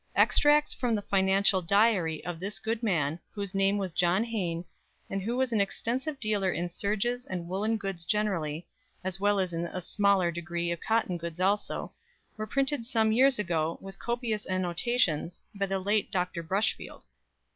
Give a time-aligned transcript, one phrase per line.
[0.15, 4.65] Extracts from the "Financial Diary" of this good man, whose name was John Hayne,
[5.11, 8.65] and who was an extensive dealer in serges and woollen goods generally,
[9.03, 11.93] as well as in a smaller degree of cotton goods also,
[12.35, 16.41] were printed some years ago, with copious annotations, by the late Dr.
[16.41, 17.03] Brushfield.